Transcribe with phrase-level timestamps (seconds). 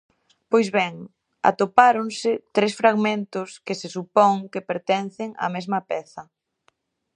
[0.51, 0.95] Pois ben,
[1.49, 6.23] atopáronse tres fragmentos que se supón que pertencen á mesma peza.